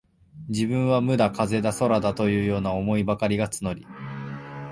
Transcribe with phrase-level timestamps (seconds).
[0.49, 3.85] 自分は無だ、風だ、空だ、というような思いばかりが募り、